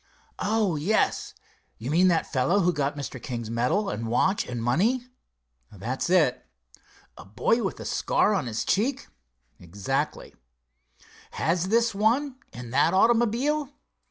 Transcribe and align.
"Oh, 0.39 0.77
yes. 0.77 1.35
You 1.77 1.91
mean 1.91 2.07
by 2.07 2.17
the 2.17 2.23
fellow 2.23 2.61
who 2.61 2.73
got 2.73 2.97
Mr. 2.97 3.21
King's 3.21 3.51
medal 3.51 3.87
and 3.87 4.07
watch 4.07 4.47
and 4.47 4.63
money?" 4.63 5.05
"That's 5.71 6.09
it." 6.09 6.43
"A 7.19 7.23
boy 7.23 7.61
with 7.61 7.79
a 7.79 7.85
scar 7.85 8.33
on 8.33 8.47
his 8.47 8.65
cheek?" 8.65 9.09
"Exactly." 9.59 10.33
"Has 11.33 11.67
this 11.67 11.93
one, 11.93 12.37
in 12.51 12.71
that 12.71 12.95
automobile?" 12.95 13.73